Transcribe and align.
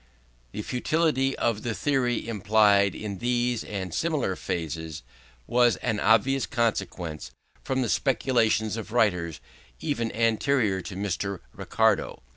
The 0.51 0.63
futility 0.63 1.37
of 1.37 1.61
the 1.61 1.75
theory 1.75 2.27
implied 2.27 2.95
in 2.95 3.19
these 3.19 3.63
and 3.63 3.93
similar 3.93 4.35
phrases, 4.35 5.03
was 5.45 5.75
an 5.75 5.99
obvious 5.99 6.47
consequence 6.47 7.29
from 7.63 7.83
the 7.83 7.87
speculations 7.89 8.77
of 8.77 8.91
writers 8.93 9.39
even 9.79 10.11
anterior 10.13 10.81
to 10.81 10.95
Mr. 10.95 11.41
Ricardo. 11.53 12.23